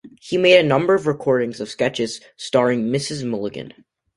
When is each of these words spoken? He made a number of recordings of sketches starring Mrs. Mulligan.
He 0.19 0.35
made 0.35 0.57
a 0.57 0.67
number 0.67 0.95
of 0.95 1.05
recordings 1.05 1.61
of 1.61 1.69
sketches 1.69 2.21
starring 2.35 2.85
Mrs. 2.87 3.23
Mulligan. 3.23 3.85